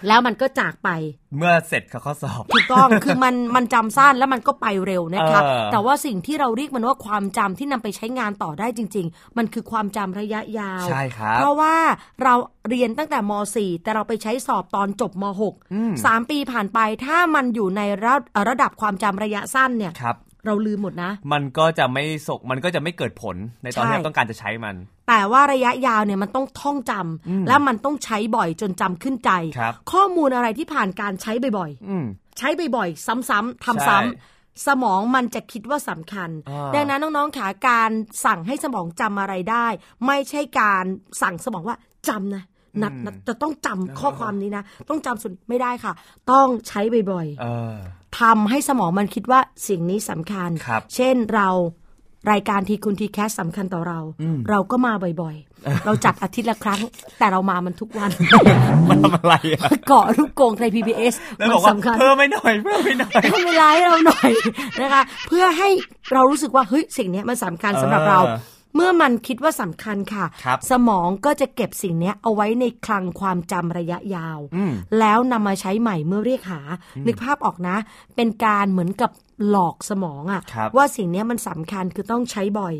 [0.07, 0.89] แล้วมันก็จากไป
[1.37, 11.75] เมื่อเสร็จเขาข้อสอบถูกต้องคือมันมันจำสั้นแล้วมันก็ไปเร็วนะคะเออแต่ว่าสิ่งที่เราเรียกมันว่าความจำที่นำไปใช้งานต่อได้จริง ๆ มันคือความจำระยะยาวใช่ครับเพราะว่า
[12.23, 12.33] เรา
[12.69, 15.23] เรียนตั้งแต่ม .4 แต่เราไปใช้สอบตอนจบม
[15.61, 18.13] .6 สามปีผ่านไปถ้ามันอยู่ในระ
[18.49, 24.75] ระดับความจำระยะสั้นเนี่ยครับ เราลืมหมดนะ มันก็จะไม่สกมันก็จะไม่เกิดผลในตอนที่ใช่เราต้องการจะใช้มัน
[25.09, 32.05] แต่ว่าระยะยาวเนี่ยมันต้องท่องจำและมันต้องใช้บ่อยจนจำขึ้นใจครับข้อมูลอะไรที่ผ่านการใช้บ่อยๆอืม
[32.37, 37.89] ใช้บ่อยๆ ซ้ำๆทำใช่ซ้ำสมองมันจะคิดว่าสำคัญอ่าดังนั้นน้องๆขาการ
[38.25, 39.67] สั่งให้สมองจำอะไรได้
[40.05, 40.85] ไม่ใช่การ
[41.21, 42.43] สั่งสมองว่าจำนะ
[42.81, 45.93] นัดนัดจะต้องจำข้อความนี้นะ ต้องจำสุดไม่ได้ค่ะ
[46.31, 51.49] ต้องใช้บ่อยเออๆทำให้สมองมันคิดว่าสิ่งนี้สำคัญครับเช่นเรา
[52.31, 53.99] รายการทีคุณทีแคสสำคัญต่อเรา
[54.49, 56.81] เราก็มาบ่อยๆ เราจัดอาทิตย์ละครั้ง
[57.19, 58.11] แต่เรามามันทุกวัน
[58.89, 64.31] มันทำอะไรอะเกาะลูกโกงไทย PBS แล้วมับอกว่าสำคัญเพิ่มไม่หน่อยเพิ่มไม่หน่อยให้เวลาให้เราหน่อย
[64.81, 65.69] นะคะ เพื่อให้
[66.13, 68.19] เรารู้สึกว่าเฮ้ยสิ่งเนี้ยมันสำคัญสำหรับเรา
[68.73, 76.61] เออเมื่อมันคิดว่าสำคัญค่ะครับสมองก็จะเก็บสิ่งเนี้ยเอาไว้ในคลังความจำระยะยาวอืมแล้วนำมาใช้ใหม่เมื่อเรียกหา
[77.07, 77.77] นึกภาพออกนะ
[78.15, 79.11] เป็นการเหมือนกับ
[79.49, 82.75] หลอกสมองอะครับว่าสิ่งเนี้ยมันสำคัญคือต้องใช้บ่อย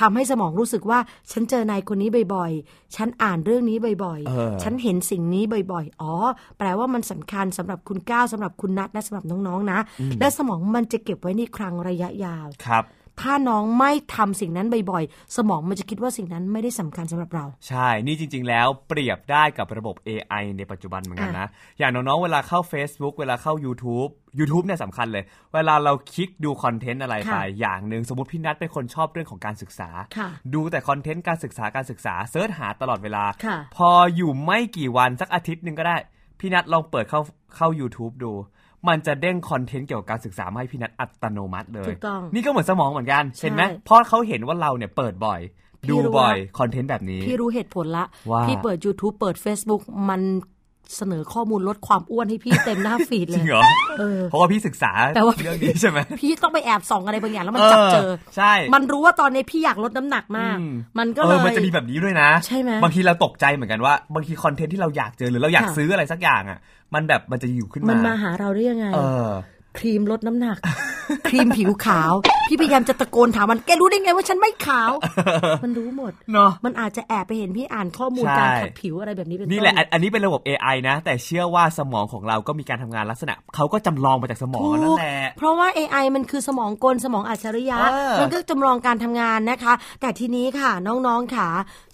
[0.00, 0.98] ทำให้สมองรู้สึกว่า
[1.32, 6.12] ฉันเจอนายคนนี้บ่อยๆ ฉันอ่านเรื่องนี้บ่อยเออๆฉันเห็นสิ่งนี้บ่อยๆ อ๋อ
[6.58, 9.78] แปลว่ามันสำคัญสำหรับคุณก้าวสำหรับคุณนัทและสำหรับน้องๆนะ
[10.20, 12.84] และสมองมันจะเก็บไว้ในคลังระยะยาวครับ
[13.20, 21.48] ถ้าน้องไม่ทำสิ่งนั้นบ่อยๆ สมองมันจะคิดว่าสิ่งนั้นไม่ได้สำคัญสำหรับเรา ใช่ นี่จริง ๆ แล้วเปรียบได้กับระบบ AI ในปัจจุบันเหมือนกันนะ
[21.78, 25.24] อย่างน้องๆ เวลาเข้า Facebook เวลาเข้า YouTube YouTube เนี่ยสำคัญเลย
[25.54, 35.96] เวลาเราคลิกดูคอนเทนต์อะไรไปค่ะอย่างหนึ่งสมมติพี่นัทเป็นคนชอบเรื่องของการศึกษาค่ะดูแต่คอนเทนต์การศึกษาการศึกษาเซิร์ชหาตลอดเวลาค่ะพออยู่ไม่กี่วันสักอาทิตย์หนึ่งก็ได้
[36.40, 37.20] พี่นัทลองเปิดเข้า
[37.56, 38.32] เข้า YouTube ดู
[38.88, 45.40] มันจะเด้งคอนเทนต์เกี่ยวกับการศึกษามาให้พี่นัทอัตโนมัติเลยถูกต้องนี่ก็เหมือนสมองเหมือนกันใช่เห็นไหมเพราะเขาเห็นว่าเราเนี่ยเปิดบ่อย
[45.82, 50.20] พี่ดูรู้บ่อยละคอนเทนต์แบบนี้ พี่รู้เหตุผลละว่าพี่เปิด YouTube เปิด Facebook มัน
[50.96, 53.62] เสนอข้อมูลลดความอ้วนให้พี่เต็มหน้าฟีดจเลริยงเหรอ
[53.98, 66.58] เออเพราะว่าพี่ศึกษาแปลว่าเรื่องนี้ใช่ไหมพี่ต้องไปแอบส่องอะไรบางอย่างแล้วมันจับเจอใช่ มันรู้ว่าตอนนี้พี่อยากลดน้ำหนักมากอืมมันก็เอเลอยมันจะมีแบบนี้ด้วยนะใช่ไหมบางทีเราตกใจเหมือนกันว่าบางที content ที่เราอยากเจอหรือเราอยากค่ะซื้ออะไรสักอย่างอะ
[66.94, 69.28] มันแบบมันจะอยู่ขึ้นมันมามาหาเราได้ยังไงเออ
[69.78, 70.58] ครีมลดน้ำหนัก
[71.28, 72.12] ครีมผิวขาว
[72.48, 74.90] พี่พยายามจะตะโกนถามมันแกรู้ได้ไงว่าฉันไม่ขาว
[75.64, 91.48] มันรู้หมดเนาะมันอาจจะแอบไปเห็นพี่อ่านข้อมูลใช่การขัดผิวอะไรแบบนี้เป็นต้นนี่แหละอันอันนี้เป็นระบบ AI นะ แต่เชื่อว่าสมองของเราก็มีการทำงานลักษณะเขาก็จำลองมาจากสมองนั่นแหละเพราะว่า AI มันคือสมองกลสมองอัจฉริยะเออมันก็จำลองการทำงานนะคะ แต่ทีนี้ค่ะน้องๆค่ะ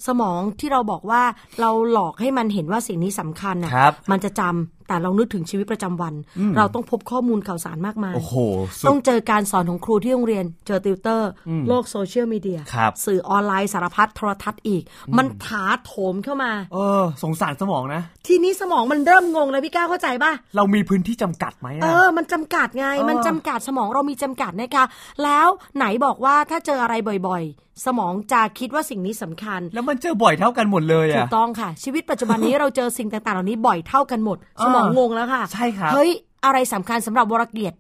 [0.06, 1.22] สมองที่เราบอกว่า
[1.60, 6.14] เราหลอกให้มันเห็นว่าสิ่งนี้สำคัญน่ะครับมันจะจำแต่เรานึกถึงชีวิตประจำวัน
[6.56, 8.34] เราต้องพบข้อมูลข่าวสารมากมายโอ้โห
[8.80, 11.30] สุต้อดงเจอการสอนของครูที่โรงเรียน เจอติวเตอร์
[11.68, 14.82] โลกโซเชียลมีเดียครับสื่อออนไลน์สารพัดโทรทัศน์อีก
[15.18, 24.84] มันถาโถมเข้ามา เออ สงสารสมองนะ ทีนี้สมองมันเริ่มงงเลยพี่ก้าวเข้าใจป่ะ เรามีพื้นที่จำกัดไหมเออะอมันจำกัดไงเออมันจำกัดสมองเรามีจำกัดนะคะ
[25.24, 26.94] แล้วไหนบอกว่าถ้าเจออะไร
[27.28, 36.10] บ่อยๆสมองจะคิดว่าสิ่งนี้สำคัญ แล้วมันเจอบ่อยเท่ากันหมดเลยถูอะกต้องค่ะ ชีวิตปัจจุบันนี้เราเจอสิ่งต่างๆ เหล่านี้บ่อยเท่ากันหมดเออสมองงงแล้วค่ะ ใช่ครับเฮ้ย
[36.44, 37.76] อะไรสำคัญสำหรับวรเกียรติ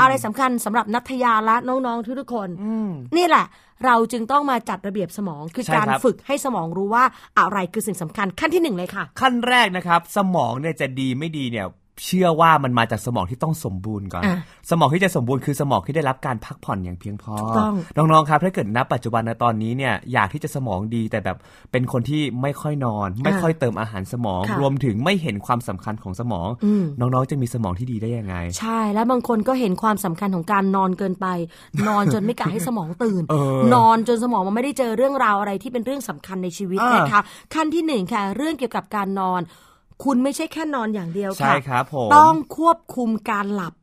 [0.00, 2.48] อะไรสำคัญสำหรับนัทยาและน้องๆทุกๆคน
[3.16, 3.44] นี่แหละ
[3.84, 7.04] เราจึงต้องมาจัดระเบียบสมองคือใช่การครับฝึกให้สมองรู้ว่า
[7.38, 11.66] อะไรคือสิ่งสำคัญขั้นที่หนึ่งเลยค่ะ ขั้นแรกนะครับ สมองเนี่ยจะดีไม่ดีเนี่ย
[12.04, 14.38] เชื่อว่ามันมาจากสมองที่ต้องสมบูรณ์ก่อนอะ
[14.70, 21.36] สมองที่จะสมบูรณ์คือสมองที่ได้รับการพักผ่อนอย่างเพียงพอถูกต้องน้องๆครับถ้าเกิดณปัจจุบันในตอนนี้เนี่ยอยากที่จะสมองดีแต่แบบ
[21.72, 31.26] เป็นคนที่ไม่ค่อยนอน ไม่ค่อยเติมอาหารสมองค่ะรวมถึงไม่เห็นความสำคัญของสมองอืมน้องๆจะมีสมองที่ดีได้ยังไง ใช่แล้วบางคนก็เห็นความสำคัญของการนอนเกินไป
[31.88, 37.22] นอนจนไม่กะให้สมองตื่นเออนอนจนสมองมันไม่ได้เจอเรื่องราวอะไรที่เป็นเรื่องสำคัญในชีวิตอ่านนะคะ
[37.54, 39.42] ขั้นที่หนึ่งค่ะ เรื่องเกี่ยวกับการนอน
[40.04, 43.74] คุณไม่ใช่แค่นอนอย่างเดียวใช่ค่ะครับผมต้องควบคุมการหลับ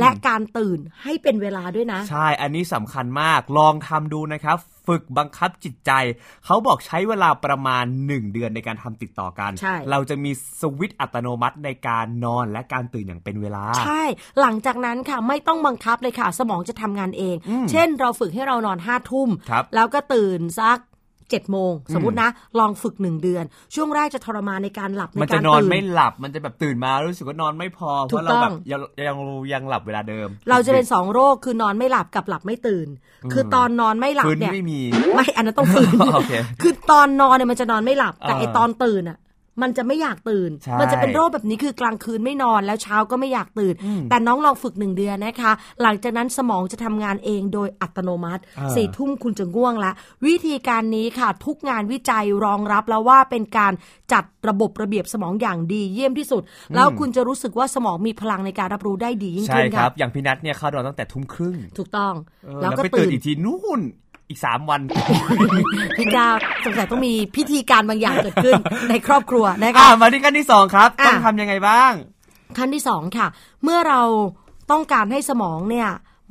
[0.00, 5.90] และการตื่นให้เป็นเวลาด้วยนะ ใช่ อันนี้สำคัญมากลองทำดูนะครับ ฝึกบังคับจิตใจ
[6.44, 14.02] เขาบอกใช้เวลาประมาณ 1 เดือนในการทำติดต่อกันใช่เราจะมีสวิตช์อัตโนมัติในการนอนและการตื่นอย่างเป็นเวลา ใช่
[14.40, 17.36] หลังจากนั้นค่ะไม่ต้องบังคับเลยค่ะ สมองจะทำงานเอง
[17.70, 20.78] เช่น เราฝึกให้เรานอนห้าทุ่มครับแล้วก็ตื่นสัก
[21.30, 29.16] เจ็ดโมงสมมตินะ ลองฝึกหนึ่งเดือน ช่วงแรกจะทรมานในการหลับในมันกาจะรนอนตื่นไม่หลับมันจะแบบตื่นมารู้สึกว่านอนไม่พอเพถูกราะเราแบบต้องยังยัง
[29.52, 32.88] ยังหลับเวลาเดิม เราจะเป็นสองโรคคือนอนไม่หลับกับหลับไม่ตื่น
[33.32, 34.80] คือตอนนอนไม่หลับฟื้นเนี่ยไม่มี
[35.14, 39.18] ไม่อันนั้นต้องฟื้นโอเคคือตอนนอนเนี่ยมันจะนอนไม่หลับแต่เออไอตอนตื่นอะ
[39.62, 43.74] มันจะไม่อยากตื่นใช่มันจะเป็นโรคแบบนี้คือกลางคืนไม่นอนแล้วเช้าก็ไม่อยากตื่น
[44.10, 49.92] แต่น้องลองฝึกหนึ่งเดือนนะคะ หลังจากนั้นสมองจะทำงานเองโดยอัตโนมัติเออสี่ทุ่มคุณจะง่วงละ
[50.26, 53.72] วิธีการนี้ค่ะ ทุกงานวิจัยรองรับแล้วว่าเป็นการ
[54.12, 56.42] จัดระบบระเบียบสมองอย่างดีเยี่ยมที่สุด
[56.74, 62.14] แล้วคุณจะรู้สึกว่าสมองมีพลังในการรับรู้ได้ดียิ่งใช่ขึ้นครัค่ะบอย่างพี่นัทเนี่ยเข้านอนตั้งแต่ทุ่มครึ่งถูกต้อง
[62.44, 63.80] เออแล้วแล้วก็ไปตื่ตื่นนอีกทีนู่น
[64.28, 64.80] อีกสามวัน
[65.98, 66.34] พี่ก้าว
[66.64, 68.54] สงสัยต้องมีพิธีการบางอย่างเกิดขึ้น
[68.90, 71.92] ในครอบครัวนะคะอะมาที่ขั้นที่สองครับอะต้องทำยังไงบ้าง
[72.58, 73.26] ขั้นที่สองค่ะ
[73.62, 74.02] เมื่อเรา
[74.70, 75.88] ต้องการให้สมองเนี่ย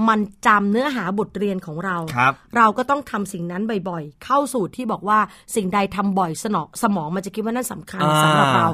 [0.10, 5.20] มันจำเนื้อหาบทเรียนของเราครับเราก็ต้องทำสิ่งนั้นบ่อยๆ เข้าสูตรที่บอกว่า
[5.56, 8.68] สิ่งใดทำบ่อยสนองสมองมันจะคิดว่านั่นสำคัญอ่าสำหรับเรา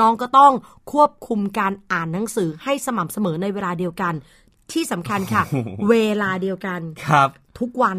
[0.00, 0.52] น้องก็ต้อง
[0.92, 4.14] ควบคุมการอ่านหนังสือให้สม่ำเสมอในเวลาเดียวกัน
[4.72, 5.42] ที่สำคัญค่ะ
[5.90, 7.98] เวลาเดียวกันครับ ทุกวัน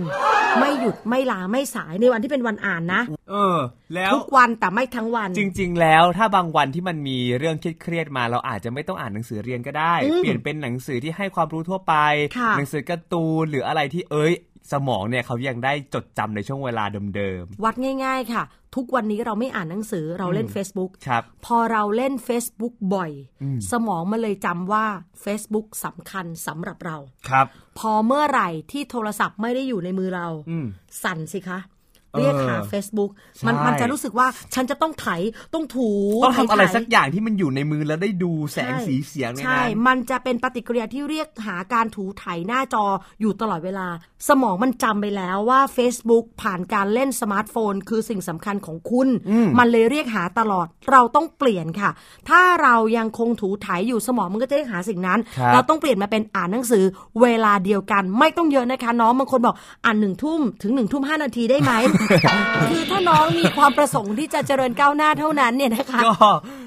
[0.57, 3.57] ไม่หยุดไม่ลาไม่สายในวันที่เป็นวันอ่านนะ เออ
[3.95, 11.95] แล้วทุกวันแต่ไม่ทั้งวัน จริง ๆ แล้วถ้าบางวันที่มันมีเรื่องเครียดๆมา เราอาจจะไม่ต้องอ่านหนังสือเรียนก็ได้อืมเปลี่ยนเป็นหนังสือที่ให้ความรู้ทั่วไป
[12.37, 14.33] ค่ะหนังสือการ์ตูนหรืออะไรที่เอ้ย
[14.71, 16.83] สมองเนี่ยเขายังได้จดจำในช่วงเวลา
[17.15, 18.43] เดิมวัดง่ายๆค่ะ
[18.75, 23.11] ทุกวันนี้เราไม่อ่านหนังสือเราเล่น Facebook ๆครับพอเราเล่น Facebook บ่อย
[23.71, 24.85] สมองมันเลยจำว่า
[25.23, 26.97] Facebook สำคัญสำหรับเรา
[27.29, 27.45] ครับ
[27.79, 30.65] พอเมื่อไหร่ที่โทรศัพท์ไม่ได้อยู่ในมือเราอืม
[31.03, 31.59] สั่นสิคะ
[32.17, 33.11] เรียกหาเออ Facebook
[33.47, 35.07] มันใช่มันจะรู้สึกว่าฉันจะต้องไถ
[35.53, 35.91] ต้องถู
[36.23, 42.85] ต้องทำอะไรไถๆสักอย่างที่มันอยู่ในมือแล้วได้ดูแสงใช่สีเสียงในใช่นั้นมันจะเป็นปฏิกิริยาที่เรียกหาการถูไถหน้าจอ
[43.21, 43.87] อยู่ตลอดเวลา
[44.29, 49.07] สมองมันจำไปแล้วว่า Facebook ผ่านการเล่นสมาร์ทโฟน คือสิ่งสำคัญของคุณ
[49.57, 51.89] มันเลยเรียกหาตลอดเราต้องเปลี่ยนค่ะ
[52.29, 56.83] ถ้าเรายังคงถูไถอยู่สมองมันก็จะเรียกหาสิ่งนั้นครับเราต้องเปลี่ยนมาเป็นอ่านหนังสือ
[57.21, 61.73] เวลาเดียวกัน ไม่ต้องเยอะนะคะน้องบางคนบอกอ่านหนึ่งทุ่มถึงหนึ่งทุ่มห้านาทีได้ไหม
[62.69, 66.13] คือถ้าน้องมีความประสงค์ที่จะเจริญก้าวหน้าเท่านั้นเนี่ยนะคะก็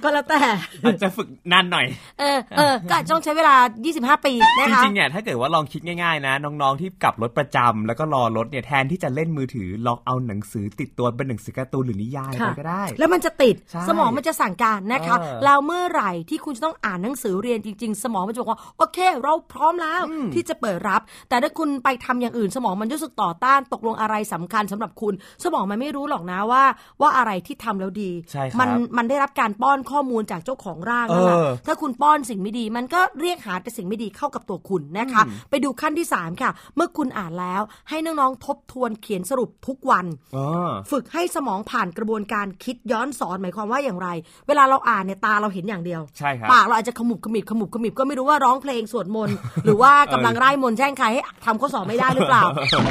[0.02, 0.40] ก็แล้วแต่
[0.84, 1.86] อาจจะฝึกนานหน่อย
[2.20, 3.54] เออเออก็ต้องใช้เวลา
[3.90, 20.02] 25 ปีนะจคะริงๆเนี่ยถ้าเกิดว่าลองคิดง่ายๆ นะ น้องๆที่กลับรถประจำแล้วก็รอรถเนี่ยแทนที่จะเล่นมือถือลองเอาหนังสือติดตัวเป็นหนังสือการ์ตูนหรือนิยายไปค่ะก็ได้ แล้วมันจะติดใช่สมองมันจะสั่งการนะคะเออแล้วเมื่อไหร่ที่คุณจะต้องอ่านหนังสือเรียนจริง ๆ สมองมันจะบอกว่าโอเค เราพร้อมแล้ว
[20.34, 25.14] ที่จะเปิดรับ แต่ถ้าคุณไปทำอย่างอื่นสมองมันรู้สึกต่อต้านตกลงอะไรสำคัญสำหรับคุณ
[25.44, 26.62] สมองมันไม่รู้หรอกนะว่า
[27.00, 40.06] ว่าอะไรที่ทำแล้วดีใช่ครับมันมันได้รับการป้อนข้อมูลจากเจ้าของร่างนั่นแหละเออถ้าคุณป้อนสิ่งไม่ดี มันก็เรียกหาแต่สิ่งไม่ดีเข้ากับตัวคุณนะคะ ไปดูขั้นที่สามค่ะ เมื่อคุณอ่านแล้วให้น้องๆทบทวนเขียนสรุปทุกวัน
[40.36, 40.46] อ๋อ
[40.90, 44.08] ฝึกให้สมองผ่านกระบวนการคิดย้อนสอนหมายความว่าอย่างไร
[44.48, 52.42] เวลาเราอ่านเนี่ยตาเราเห็นอย่างเดียวใช่ครับปากเราอาจจะขมุบขมิบขมุบขมิบก็ไม่รู้ว่าร้องเพลงสวดมนต์หรือว่ากำลังไร้มนต์แช่งใครให้ทำข้อสอบไม่ได้หรือเปล่า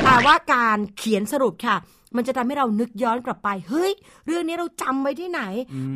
[0.05, 1.77] แต่ว่าการเขียนสรุปค่ะ
[2.15, 3.91] มันจะทำให้เรานึกย้อนกลับไป เฮ้ย
[4.27, 5.41] เรื่องนี้เราจำไว้ที่ไหน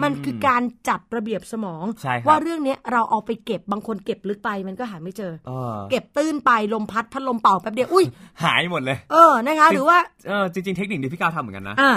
[0.04, 8.06] มันคือการจัดระเบียบสมองใช่ครับว่าเรื่องนี้เราเอาไปเก็บบางคนเก็บลึกไปมันก็หาไม่เจอเออเก็บตื้นไปลมพัดพัดลมเป่าแป๊บเดียวอุ้ย
[8.44, 9.98] หายหมดเลย เออนะคะ หรือว่า
[10.28, 11.94] เออจริงๆเทคนิคที่พี่ก้าวทำเหมือนกันนะอ่า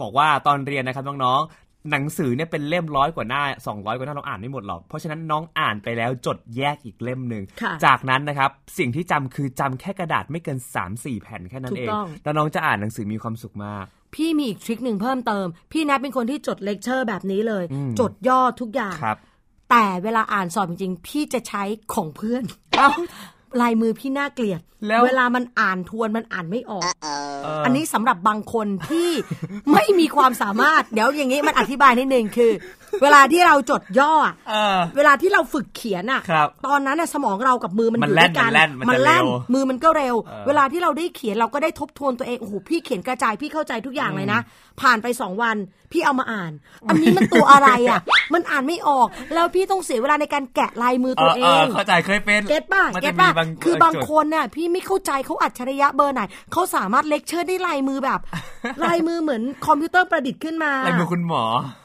[0.00, 10.58] บอกว่าตอนเรียนนะครับน้องๆ หนังสือเนี่ยเป็นเล่มร้อยกว่าหน้า 200 กว่าหน้าเราอ่านไม่หมดหรอก เพราะฉะนั้นน้องอ่านไปแล้วจดแยกอีกเล่มหนึ่งค่ะจากนั้นนะครับ สิ่งที่จำคือจำแค่กระดาษไม่เกิน
[10.90, 19.18] 3-4 แผ่นแค่นั้นถูกเองต้อง แล้วน้องจะอ่านหนังสือมีความสุขมากพี่มีอีกทริคหนึ่งเพิ่มเติม พี่นัทเป็นคนที่จดเลคเชอร์แบบนี้เลยอืมจดย่อทุกอย่างครับ
[19.70, 21.62] แต่เวลาอ่านสอบจริงๆ พี่จะใช้
[21.94, 22.44] ของเพื่อน
[23.60, 27.08] ลายมือพี่น่าเกลียดแล้วเวลามันอ่านทวนมันอ่านไม่ออกเอ
[27.58, 29.10] ออันนี้สำหรับบางคนที่
[29.72, 32.52] ไม่มีความสามารถ เดี๋ยวอย่างนี้มันอธิบายนิดนึงคือ
[33.02, 44.40] เวลาที่เราจดย่ออะเออเวลาที่เราฝึกเขียนอะครับตอนนั้นน่ะสมองเรากับมือมันมันอยู่แล่ด้วนยกันมันแล่นมันจะแล่นเร็วมือมันก็เร็วเออเวลาที่เราได้เขียนเราก็ได้ทบทวนตัวเองโอ้โหพี่เขียนกระจายพี่เข้าใจทุกอย่างเลยนะ
[44.80, 45.56] ผ่านไปสองวัน
[45.92, 46.52] พี่เอามาอ่าน
[46.88, 48.00] อันนี้มันตัวอะไรอะ
[48.34, 56.20] มันอ่านไม่ออก แล้วพี่ต้องเสียเวลาในการแกะลายมือตัวเอเอองเข้าใจเคยเป็น get ป่ะมัน get ป่ะมีบางคือบางจุดคนน่ะพี่ไม่เข้าใจเขาอัจฉริยะเบอร์ไหน
[56.52, 58.20] เขาสามารถเลคเชอร์ได้ลายมือแบบ
[58.84, 61.42] ลายมือเหมือนคอมพิวเตอร์ประดิษฐ์ขึ้นมาลายมือคุณหมอ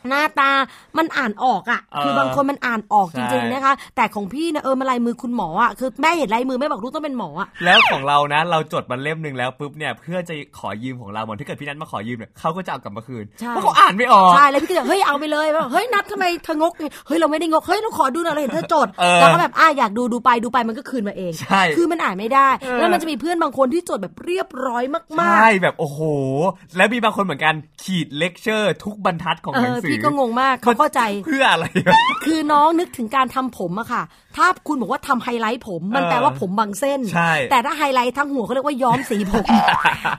[0.09, 0.51] หน้าตา
[0.97, 16.73] มันอ่านออกอะเออคือบางคนมันอ่านออกใช่จริงๆนะคะ แต่ของพี่นะเออมันลายมือคุณหมออะคือแม่เห็นลายมือแม่บอกลูกต้องเป็นหมออะแล้วของเรานะ เราจดมาเล่มหนึ่งแล้วปุ๊บเนี่ยเพื่อจะขอยืมของเราเหมือนถ้าเกิดพี่นัทมาขอยืมเนี่ยเขาก็จะเอากลับมาคืนเพราะเขาอ่านไม่ออกใช่แล้วพี่ก็จะเฮ้ยเอาไปเลยเฮ้ยนัดทำไมเธองก
[17.07, 18.87] เฮ้ยเราไม่ได้งกเฮ้ยเราขอดูหน่อยเราเห็นเธอจด
[19.19, 24.83] แล้วก็แบบอะอยากดูดูไปดูไปมันก็คืนมาเองใช่คือมันอ่านไม่ได้ แล้วมันจะมีเพื่อนบางคนที่จดแบบเรียบร้อย
[25.19, 25.99] มากๆใช่แบบโอ้โห
[26.77, 31.65] แล้วมีบางคนเหมือนกันขีดเลคเชอร์ทุกบรรทัดของหนังสือพี่ก็งงมากเขาเข้าใจเพื่ออะไร
[32.25, 34.03] คือน้องนึกถึงการทำผมอะค่ะ
[34.35, 39.45] ถ้าคุณบอกว่าทำไฮไลท์ผมมันแปลว่าผมบางเส้นใช่แต่ถ้าไฮไลท์ทั้งหัวเขาเรียกว่าย้อมสีผม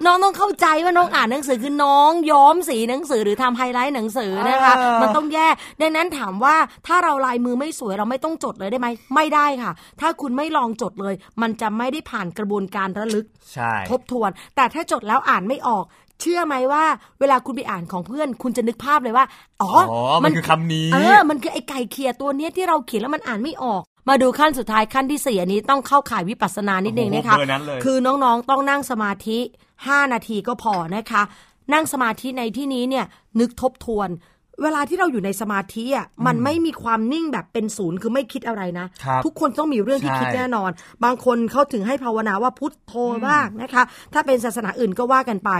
[0.06, 6.56] น้องต้องเข้าใจว่าน้องอ่านหนังสือคือน้องย้อมสีหนังสือหรือทำไฮไลท์หนังสือนะคะเออมันต้องแยก ดังนั้นถามว่า
[6.86, 15.84] ถ้าเราลายมือไม่สวยเราไม่ต้องจดเลยได้ไหม ไม่ได้ค่ะ ถ้าคุณไม่ลองจดเลย มันจะไม่ได้ผ่านกระบวนการระลึกใช่ทบทวน แต่ถ้าจดแล้วอ่านไม่ออก
[16.22, 16.84] เชื่อไหมว่า
[17.20, 19.24] เวลาคุณไปอ่านของเพื่อนคุณจะนึกภาพเลยว่า
[19.62, 29.38] อ๋ออ๋อมันคือคำนี้เออมันคือไอ้ไก่เขียตัวเนี้ยที่เราเขียนแล้วมันอ่านไม่ออกมาดูขั้นสุดท้ายขั้นที่สี่อันนี้ต้องเข้าข่ายวิปัสสนานิดนึงนะคะโอ้โหเบอร์นั้นเลยคือน้องๆต้องนั่งสมาธิ
[29.76, 31.22] 5 นาทีก็พอนะคะ
[31.72, 33.04] นั่งสมาธิในที่นี้เนี่ย
[33.40, 34.10] นึกทบทวน
[34.62, 40.70] เวลาที่เราอยู่ในสมาธิอะมันไม่มีความนิ่งแบบเป็นศูนย์คือไม่คิดอะไรนะครับทุกคนต้องมีเรื่องที่ใช่คิดแน่นอน
[41.04, 42.94] บางคนเขาถึงให้ภาวนาว่าพุทโธ
[43.26, 45.50] บ้างนะคะ ถ้าเป็นศาสนาอื่นก็ว่ากันไป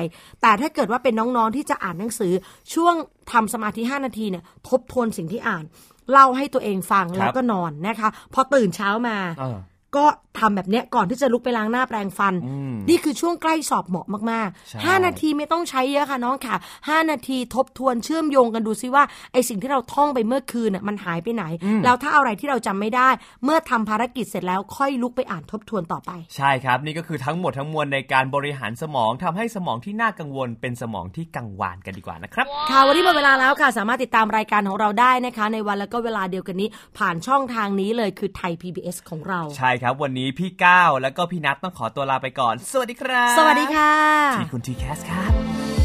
[0.43, 2.33] แต่ถ้าเกิดว่าเป็นน้องๆที่จะอ่านหนังสือ
[2.75, 2.95] ช่วง
[3.33, 5.65] ทำสมาธิ 5 นาทีเนี่ยทบทวนสิ่งที่อ่าน
[6.11, 9.59] เล่าให้ตัวเองฟังแล้วก็นอนนะคะ พอตื่นเช้ามาเออ
[9.97, 10.07] ก็
[10.39, 21.45] ทำแบบเนี้ยก่อนที่จะลุกไปล้างหน้าแปรงฟันอืมนี่คือช่วงใกล้สอบเหมาะมากใช่ๆ5 นาทีไม่ต้องใช้เยอะค่ะน้องค่ะ 5 นาทีทบทวนเชื่อมโยงกันดูซิว่าไอสิ่งที่เราท่องไปเมื่อคืนน่ะมันหายไปไหน
[21.85, 23.09] แล้วถ้าอะไรที่เราจำไม่ได้
[23.45, 43.93] เมื่อทำภารกิจเสร็จแล้วค่อยลุกไปอ่านทบทวนต่อไป ใช่ครับ นี่ก็คือทั้งหมดทั้งมวลในการบริหารสมองทำให้สมองที่น่ากังวล เป็นสมองที่กังวานกันดีกว่านะครับค่ะวันนี้หมดเวลาแล้วค่ะสามารถติดตามรายการของเราได้นะคะ ในวันแล้วก็เวลาเดียวกันนี้ผ่านช่องทางนี้เลยคือไทย PBS ของเราใช่ครับ วันนี้พี่ก้าวแล้วก็พี่นัทต้องขอตัวลาไปก่อน สวัสดีครับ สวัสดีค่ะ
[44.41, 45.31] ที่คุณทีแคสครับ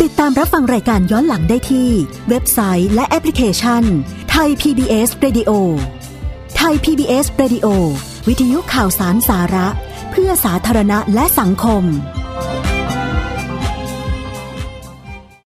[0.02, 1.90] ติดตามรับฟังรายการย้อนหลังได้ที่
[2.30, 3.84] เว็บไซต์และแอปพลิเคชัน
[4.32, 5.52] ไทย PBS Radio
[6.58, 7.68] ไทย PBS Radio
[8.28, 9.68] วิทยุข่าวสารสาระ
[10.12, 11.84] เพื่อสาธารณะและสังคม